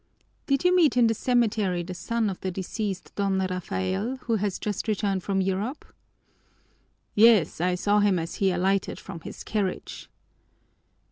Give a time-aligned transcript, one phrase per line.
[0.47, 4.57] "Did you meet in the cemetery the son of the deceased Don Rafael, who has
[4.57, 5.85] just returned from Europe?"
[7.13, 10.09] "Yes, I saw him as he alighted from his carriage."